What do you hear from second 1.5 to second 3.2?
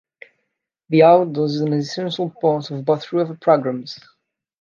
is an essential part of both